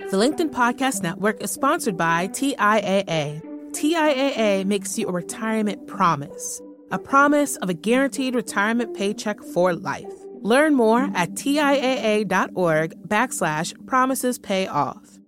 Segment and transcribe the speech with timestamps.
[0.00, 3.40] The LinkedIn Podcast Network is sponsored by TIAA.
[3.70, 10.12] TIAA makes you a retirement promise, a promise of a guaranteed retirement paycheck for life.
[10.42, 15.18] Learn more at TIAA.org backslash promises pay off.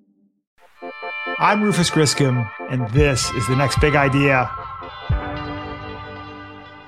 [1.39, 4.51] I'm Rufus Griscom, and this is the next big idea.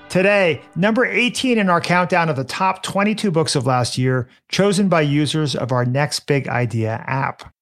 [0.08, 4.88] Today, number 18 in our countdown of the top 22 books of last year, chosen
[4.88, 7.52] by users of our Next Big Idea app.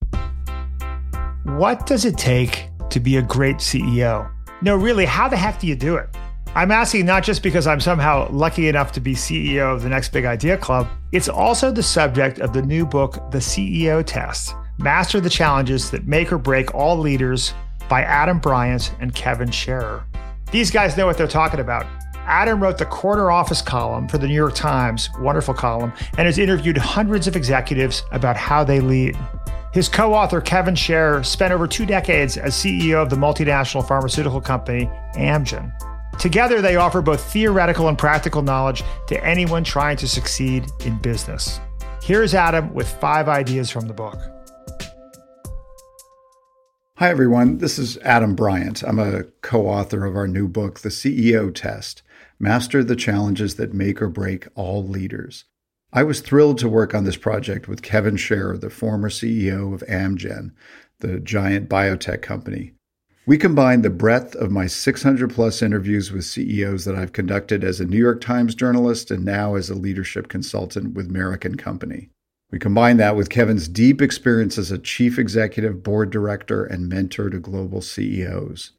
[1.55, 4.29] What does it take to be a great CEO?
[4.62, 6.09] No, really, how the heck do you do it?
[6.57, 10.09] I'm asking not just because I'm somehow lucky enough to be CEO of the Next
[10.09, 15.20] Big Idea Club, it's also the subject of the new book, The CEO Test Master
[15.20, 17.55] the Challenges That Make or Break All Leaders
[17.89, 20.05] by Adam Bryant and Kevin Sharer.
[20.51, 21.87] These guys know what they're talking about.
[22.27, 26.39] Adam wrote the corner office column for the New York Times, wonderful column, and has
[26.39, 29.17] interviewed hundreds of executives about how they lead.
[29.77, 34.41] His co author, Kevin Sharer, spent over two decades as CEO of the multinational pharmaceutical
[34.41, 35.70] company Amgen.
[36.19, 41.61] Together, they offer both theoretical and practical knowledge to anyone trying to succeed in business.
[42.03, 44.19] Here's Adam with five ideas from the book.
[46.95, 47.59] Hi, everyone.
[47.59, 48.83] This is Adam Bryant.
[48.83, 52.00] I'm a co author of our new book, The CEO Test
[52.39, 55.45] Master the Challenges That Make or Break All Leaders.
[55.97, 59.83] I was thrilled to work on this project with Kevin Sharer, the former CEO of
[59.89, 60.50] Amgen,
[61.00, 62.75] the giant biotech company.
[63.25, 67.80] We combined the breadth of my 600 plus interviews with CEOs that I've conducted as
[67.80, 72.10] a New York Times journalist and now as a leadership consultant with Merryck and Company.
[72.50, 77.31] We combined that with Kevin's deep experience as a chief executive, board director, and mentor
[77.31, 78.72] to global CEOs.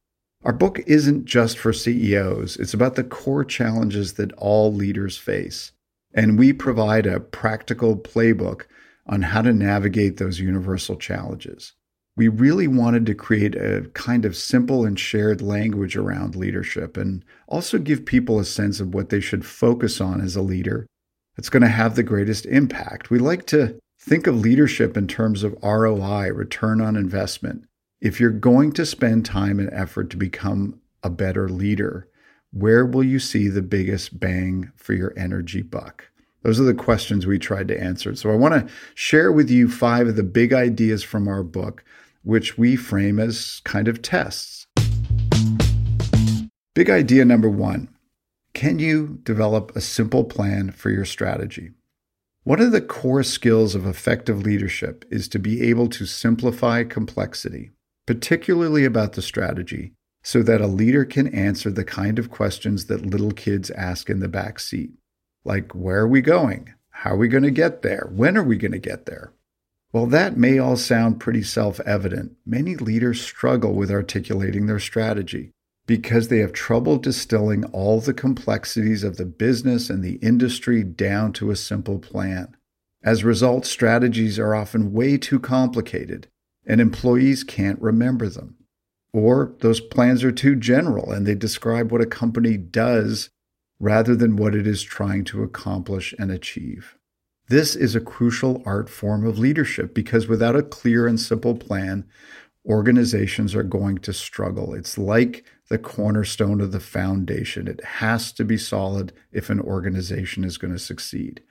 [0.43, 5.71] Our book isn't just for CEOs, it's about the core challenges that all leaders face.
[6.17, 8.63] And we provide a practical playbook
[9.05, 11.73] on how to navigate those universal challenges.
[12.17, 17.23] We really wanted to create a kind of simple and shared language around leadership and
[17.47, 20.87] also give people a sense of what they should focus on as a leader
[21.35, 23.11] that's going to have the greatest impact.
[23.11, 27.65] We like to think of leadership in terms of ROI, return on investment.
[28.01, 32.09] If you're going to spend time and effort to become a better leader,
[32.59, 36.09] where will you see the biggest bang for your energy buck?
[36.41, 38.15] Those are the questions we tried to answer.
[38.15, 41.83] So I want to share with you five of the big ideas from our book,
[42.23, 44.65] which we frame as kind of tests.
[46.73, 47.89] Big idea number one
[48.53, 51.71] can you develop a simple plan for your strategy?
[52.43, 57.69] One of the core skills of effective leadership is to be able to simplify complexity,
[58.07, 59.93] particularly about the strategy,
[60.27, 64.19] so that a leader can answer the kind of questions that little kids ask in
[64.19, 64.91] the back seat.
[65.45, 66.73] Like, where are we going?
[66.89, 68.09] How are we going to get there?
[68.11, 69.31] When are we going to get there?
[69.91, 75.51] While that may all sound pretty self evident, many leaders struggle with articulating their strategy
[75.85, 81.31] because they have trouble distilling all the complexities of the business and the industry down
[81.31, 82.53] to a simple plan.
[83.01, 86.27] As a result, strategies are often way too complicated,
[86.65, 88.56] and employees can't remember them.
[89.17, 93.31] Or those plans are too general and they describe what a company does
[93.79, 96.95] rather than what it is trying to accomplish and achieve.
[97.47, 102.05] This is a crucial art form of leadership because without a clear and simple plan,
[102.63, 104.75] organizations are going to struggle.
[104.75, 107.67] It's like the cornerstone of the foundation.
[107.67, 111.41] It has to be solid if an organization is going to succeed.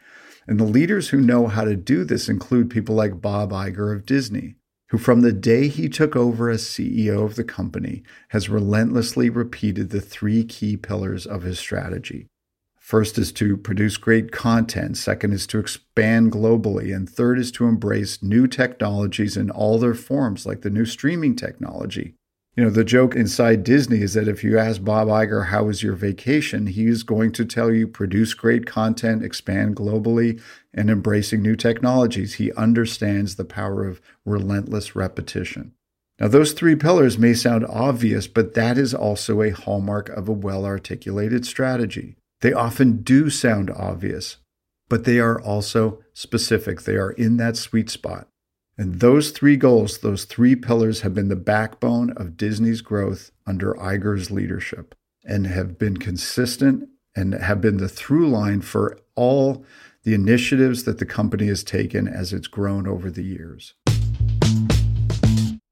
[0.46, 4.06] And the leaders who know how to do this include people like Bob Iger of
[4.06, 4.54] Disney,
[4.88, 9.90] who from the day he took over as CEO of the company has relentlessly repeated
[9.90, 12.26] the three key pillars of his strategy.
[12.78, 17.66] First is to produce great content, second is to expand globally, and third is to
[17.66, 22.14] embrace new technologies in all their forms, like the new streaming technology.
[22.56, 25.82] You know, the joke inside Disney is that if you ask Bob Iger, how was
[25.82, 26.68] your vacation?
[26.68, 30.40] He's going to tell you produce great content, expand globally,
[30.72, 32.34] and embracing new technologies.
[32.34, 35.74] He understands the power of relentless repetition.
[36.18, 40.32] Now, those three pillars may sound obvious, but that is also a hallmark of a
[40.32, 42.16] well articulated strategy.
[42.40, 44.38] They often do sound obvious,
[44.88, 46.82] but they are also specific.
[46.82, 48.28] They are in that sweet spot.
[48.78, 53.72] And those three goals, those three pillars, have been the backbone of Disney's growth under
[53.74, 54.94] Iger's leadership
[55.24, 59.64] and have been consistent and have been the through line for all
[60.02, 63.74] the initiatives that the company has taken as it's grown over the years.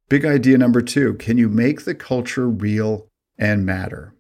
[0.09, 3.09] Big idea number two can you make the culture real
[3.39, 4.15] and matter?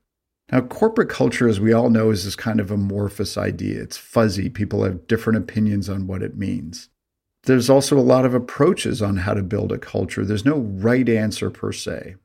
[0.52, 3.81] Now, corporate culture, as we all know, is this kind of amorphous idea.
[3.81, 4.50] It's fuzzy.
[4.50, 6.90] People have different opinions on what it means.
[7.44, 10.25] There's also a lot of approaches on how to build a culture.
[10.25, 12.17] There's no right answer per se.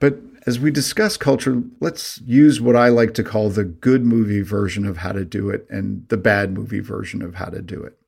[0.00, 4.42] But as we discuss culture, let's use what I like to call the good movie
[4.42, 7.82] version of how to do it and the bad movie version of how to do
[7.82, 7.98] it.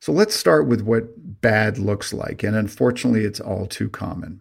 [0.00, 2.42] So let's start with what bad looks like.
[2.42, 4.40] And unfortunately, it's all too common.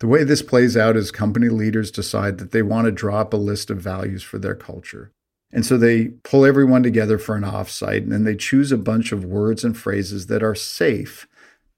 [0.00, 3.38] The way this plays out is company leaders decide that they want to drop a
[3.38, 5.12] list of values for their culture.
[5.54, 9.12] And so they pull everyone together for an offsite and then they choose a bunch
[9.12, 11.28] of words and phrases that are safe,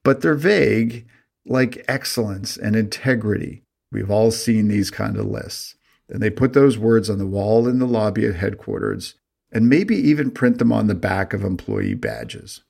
[0.03, 1.07] but they're vague,
[1.45, 3.63] like excellence and integrity.
[3.93, 5.75] We've all seen these kind of lists.
[6.09, 9.17] And they put those words on the wall in the lobby at headquarters
[9.53, 12.63] and maybe even print them on the back of employee badges.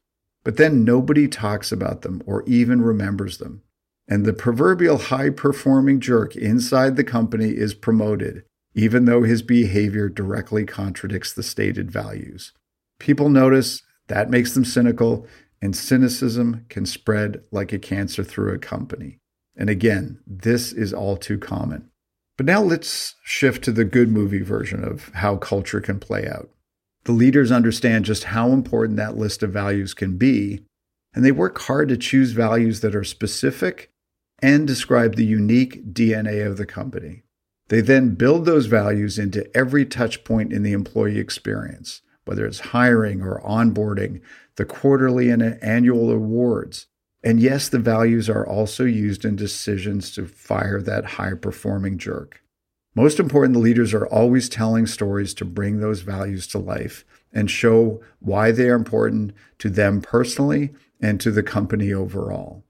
[0.42, 3.62] But then nobody talks about them or even remembers them.
[4.08, 8.42] And the proverbial high performing jerk inside the company is promoted
[8.76, 12.52] even though his behavior directly contradicts the stated values.
[13.00, 15.26] People notice, that makes them cynical,
[15.62, 19.18] and cynicism can spread like a cancer through a company.
[19.56, 21.90] And again, this is all too common.
[22.36, 26.50] But now let's shift to the good movie version of how culture can play out.
[27.04, 30.60] The leaders understand just how important that list of values can be,
[31.14, 33.90] and they work hard to choose values that are specific
[34.42, 37.22] and describe the unique DNA of the company.
[37.68, 42.60] They then build those values into every touch point in the employee experience, whether it's
[42.60, 44.20] hiring or onboarding,
[44.56, 46.86] the quarterly and annual awards.
[47.24, 52.40] And yes, the values are also used in decisions to fire that high performing jerk.
[52.94, 57.50] Most important, the leaders are always telling stories to bring those values to life and
[57.50, 62.64] show why they are important to them personally and to the company overall.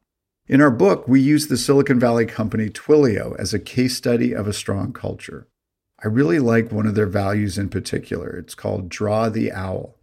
[0.49, 4.47] In our book, we use the Silicon Valley company Twilio as a case study of
[4.47, 5.49] a strong culture.
[6.05, 8.31] I really like one of their values in particular.
[8.37, 9.97] It's called Draw the Owl.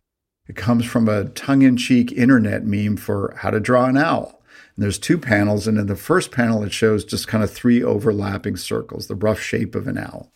[0.50, 4.42] It comes from a tongue in cheek internet meme for how to draw an owl.
[4.75, 7.81] And there's two panels, and in the first panel, it shows just kind of three
[7.81, 10.34] overlapping circles, the rough shape of an owl.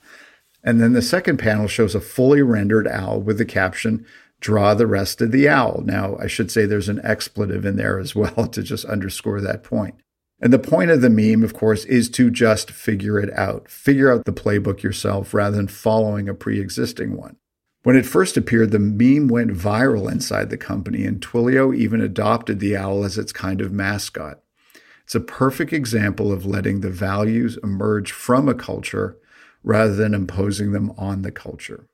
[0.63, 4.05] And then the second panel shows a fully rendered owl with the caption,
[4.39, 5.81] draw the rest of the owl.
[5.85, 9.63] Now, I should say there's an expletive in there as well to just underscore that
[9.63, 9.95] point.
[10.39, 13.69] And the point of the meme, of course, is to just figure it out.
[13.69, 17.37] Figure out the playbook yourself rather than following a pre existing one.
[17.83, 22.59] When it first appeared, the meme went viral inside the company, and Twilio even adopted
[22.59, 24.41] the owl as its kind of mascot.
[25.03, 29.17] It's a perfect example of letting the values emerge from a culture
[29.63, 31.87] rather than imposing them on the culture.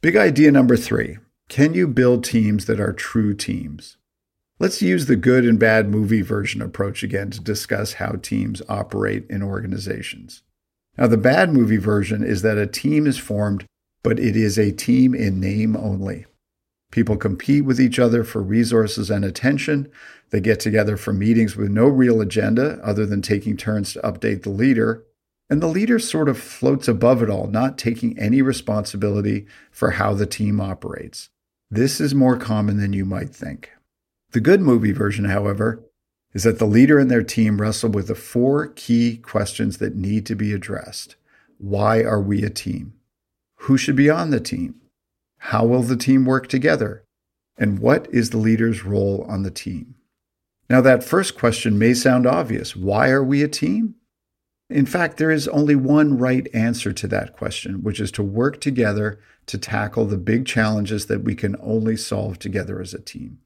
[0.00, 1.18] Big idea number three
[1.48, 3.96] can you build teams that are true teams?
[4.60, 9.26] Let's use the good and bad movie version approach again to discuss how teams operate
[9.28, 10.42] in organizations.
[10.96, 13.66] Now, the bad movie version is that a team is formed,
[14.04, 16.26] but it is a team in name only.
[16.92, 19.90] People compete with each other for resources and attention.
[20.30, 24.44] They get together for meetings with no real agenda other than taking turns to update
[24.44, 25.04] the leader.
[25.50, 30.12] And the leader sort of floats above it all, not taking any responsibility for how
[30.14, 31.30] the team operates.
[31.70, 33.70] This is more common than you might think.
[34.32, 35.82] The good movie version, however,
[36.34, 40.26] is that the leader and their team wrestle with the four key questions that need
[40.26, 41.16] to be addressed.
[41.56, 42.94] Why are we a team?
[43.62, 44.74] Who should be on the team?
[45.38, 47.04] How will the team work together?
[47.56, 49.94] And what is the leader's role on the team?
[50.70, 52.76] Now, that first question may sound obvious.
[52.76, 53.94] Why are we a team?
[54.70, 58.60] In fact, there is only one right answer to that question, which is to work
[58.60, 63.38] together to tackle the big challenges that we can only solve together as a team.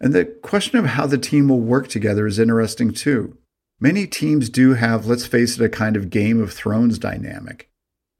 [0.00, 3.36] And the question of how the team will work together is interesting too.
[3.80, 7.68] Many teams do have, let's face it, a kind of Game of Thrones dynamic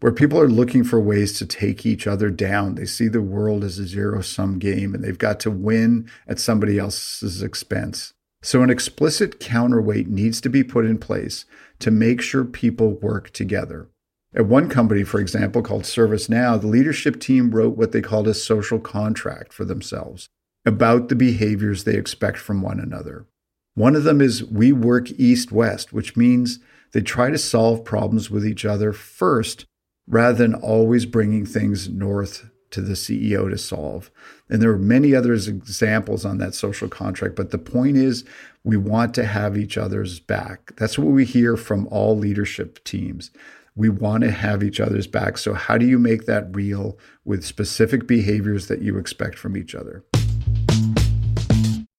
[0.00, 2.76] where people are looking for ways to take each other down.
[2.76, 6.38] They see the world as a zero sum game and they've got to win at
[6.38, 8.14] somebody else's expense.
[8.48, 11.44] So, an explicit counterweight needs to be put in place
[11.80, 13.90] to make sure people work together.
[14.34, 18.32] At one company, for example, called ServiceNow, the leadership team wrote what they called a
[18.32, 20.30] social contract for themselves
[20.64, 23.26] about the behaviors they expect from one another.
[23.74, 26.58] One of them is we work east west, which means
[26.94, 29.66] they try to solve problems with each other first
[30.06, 34.10] rather than always bringing things north to the CEO to solve.
[34.48, 38.24] And there are many other examples on that social contract, but the point is
[38.64, 40.74] we want to have each other's back.
[40.76, 43.30] That's what we hear from all leadership teams.
[43.74, 45.38] We want to have each other's back.
[45.38, 49.74] So, how do you make that real with specific behaviors that you expect from each
[49.74, 50.04] other?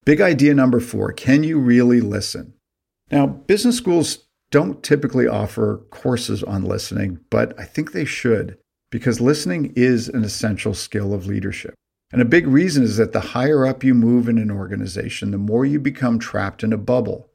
[0.05, 2.53] Big idea number four can you really listen?
[3.11, 8.57] Now, business schools don't typically offer courses on listening, but I think they should
[8.91, 11.73] because listening is an essential skill of leadership.
[12.11, 15.37] And a big reason is that the higher up you move in an organization, the
[15.37, 17.29] more you become trapped in a bubble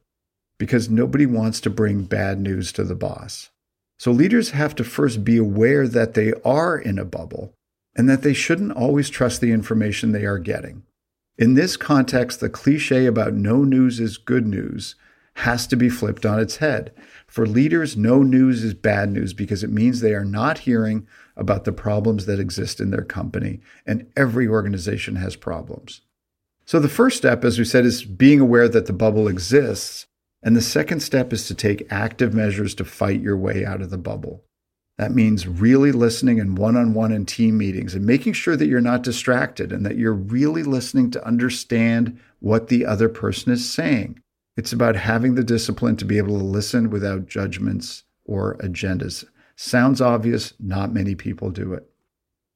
[0.57, 3.49] because nobody wants to bring bad news to the boss.
[3.97, 7.53] So leaders have to first be aware that they are in a bubble
[7.95, 10.83] and that they shouldn't always trust the information they are getting.
[11.37, 14.95] In this context, the cliche about no news is good news
[15.35, 16.93] has to be flipped on its head.
[17.27, 21.65] For leaders, no news is bad news because it means they are not hearing about
[21.65, 26.01] the problems that exist in their company, and every organization has problems.
[26.65, 30.07] So, the first step, as we said, is being aware that the bubble exists.
[30.41, 33.89] And the second step is to take active measures to fight your way out of
[33.89, 34.43] the bubble.
[34.97, 38.67] That means really listening in one on one and team meetings and making sure that
[38.67, 43.69] you're not distracted and that you're really listening to understand what the other person is
[43.69, 44.21] saying.
[44.57, 49.25] It's about having the discipline to be able to listen without judgments or agendas.
[49.57, 51.89] Sounds obvious, not many people do it.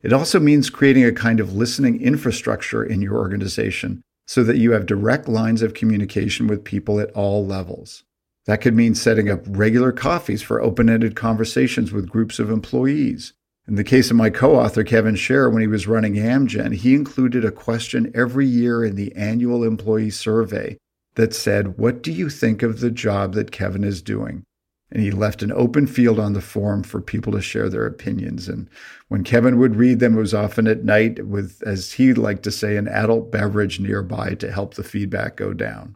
[0.01, 4.71] It also means creating a kind of listening infrastructure in your organization so that you
[4.71, 8.03] have direct lines of communication with people at all levels.
[8.45, 13.33] That could mean setting up regular coffees for open ended conversations with groups of employees.
[13.67, 16.95] In the case of my co author, Kevin Sharer, when he was running Amgen, he
[16.95, 20.77] included a question every year in the annual employee survey
[21.15, 24.43] that said, What do you think of the job that Kevin is doing?
[24.91, 28.47] And he left an open field on the forum for people to share their opinions.
[28.47, 28.67] And
[29.07, 32.51] when Kevin would read them, it was often at night with, as he liked to
[32.51, 35.95] say, an adult beverage nearby to help the feedback go down.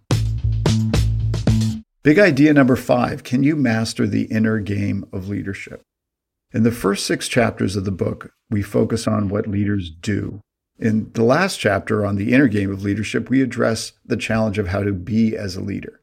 [2.03, 5.82] Big idea number five can you master the inner game of leadership?
[6.51, 10.41] In the first six chapters of the book, we focus on what leaders do.
[10.80, 14.70] In the last chapter on the inner game of leadership, we address the challenge of
[14.70, 16.00] how to be as a leader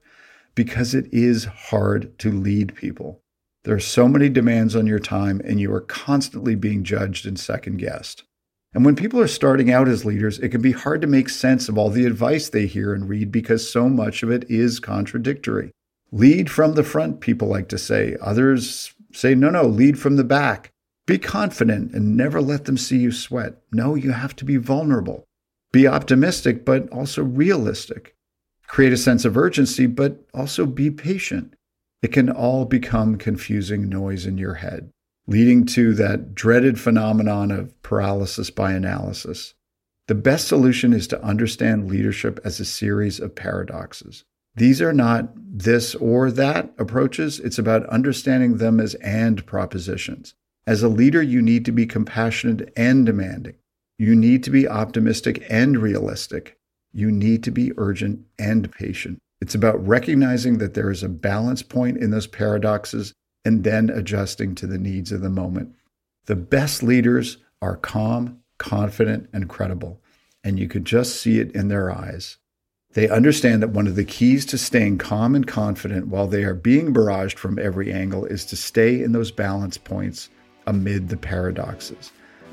[0.55, 3.21] because it is hard to lead people.
[3.65, 7.39] There are so many demands on your time, and you are constantly being judged and
[7.39, 8.25] second guessed.
[8.73, 11.69] And when people are starting out as leaders, it can be hard to make sense
[11.69, 15.73] of all the advice they hear and read because so much of it is contradictory.
[16.13, 18.17] Lead from the front, people like to say.
[18.21, 20.71] Others say, no, no, lead from the back.
[21.11, 23.57] Be confident and never let them see you sweat.
[23.73, 25.25] No, you have to be vulnerable.
[25.73, 28.15] Be optimistic, but also realistic.
[28.69, 31.55] Create a sense of urgency, but also be patient.
[32.01, 34.93] It can all become confusing noise in your head,
[35.27, 39.55] leading to that dreaded phenomenon of paralysis by analysis.
[40.07, 44.23] The best solution is to understand leadership as a series of paradoxes.
[44.55, 47.41] These are not this or that approaches.
[47.41, 50.35] It's about understanding them as and propositions.
[50.67, 53.55] As a leader, you need to be compassionate and demanding.
[53.99, 56.59] You need to be optimistic and realistic.
[56.93, 59.19] You need to be urgent and patient.
[59.41, 63.13] It's about recognizing that there is a balance point in those paradoxes
[63.45, 65.75] and then adjusting to the needs of the moment.
[66.27, 70.01] The best leaders are calm, confident, and credible,
[70.45, 72.37] and you could just see it in their eyes.
[72.93, 76.55] They understand that one of the keys to staying calm and confident while they are
[76.55, 80.29] being barraged from every angle is to stay in those balance points
[80.71, 82.13] amid the paradoxes.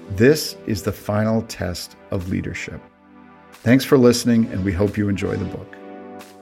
[0.10, 2.82] This is the final test of leadership.
[3.52, 5.76] Thanks for listening, and we hope you enjoy the book.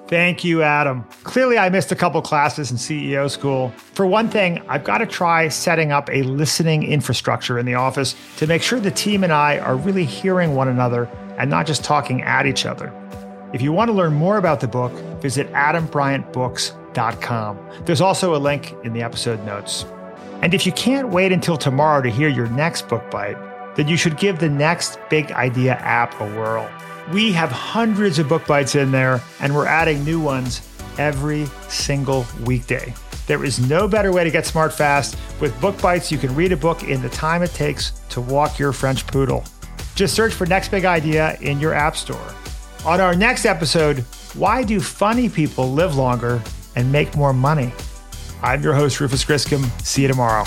[0.08, 1.04] Thank you, Adam.
[1.24, 3.70] Clearly, I missed a couple classes in CEO school.
[3.94, 8.16] For one thing, I've got to try setting up a listening infrastructure in the office
[8.38, 11.84] to make sure the team and I are really hearing one another and not just
[11.84, 12.94] talking at each other.
[13.52, 17.60] If you want to learn more about the book, visit adambryantbooks.com.
[17.86, 19.86] There's also a link in the episode notes.
[20.46, 23.36] And if you can't wait until tomorrow to hear your next book bite,
[23.76, 26.70] then you should give the next Big Idea app a whirl.
[27.12, 30.62] We have hundreds of book bites in there, and we're adding new ones
[31.00, 32.94] every single weekday.
[33.26, 35.18] There is no better way to get smart fast.
[35.42, 38.60] With Book Bites, you can read a book in the time it takes to walk
[38.60, 39.44] your French poodle.
[39.96, 42.36] Just search for Next Big Idea in your App Store.
[42.86, 44.02] On our next episode,
[44.36, 46.40] why do funny people live longer
[46.76, 47.74] and make more money?
[48.46, 49.68] I'm your host, Rufus Griscom.
[49.84, 50.44] See you tomorrow.